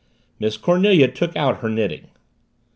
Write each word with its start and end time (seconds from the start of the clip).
Miss 0.39 0.57
Cornelia 0.57 1.07
took 1.07 1.35
out 1.35 1.57
her 1.59 1.69
knitting. 1.69 2.07